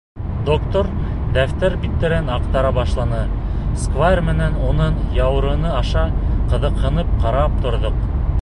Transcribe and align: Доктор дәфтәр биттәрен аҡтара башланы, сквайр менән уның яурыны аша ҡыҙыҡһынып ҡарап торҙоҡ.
Доктор 0.45 0.87
дәфтәр 1.35 1.75
биттәрен 1.83 2.31
аҡтара 2.37 2.71
башланы, 2.79 3.19
сквайр 3.83 4.23
менән 4.31 4.59
уның 4.71 4.99
яурыны 5.21 5.75
аша 5.83 6.09
ҡыҙыҡһынып 6.55 7.17
ҡарап 7.27 7.65
торҙоҡ. 7.67 8.05